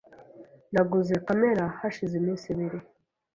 Naguze 0.73 1.13
kamera 1.25 1.63
hashize 1.77 2.13
iminsi 2.17 2.45
ibiri. 2.53 2.79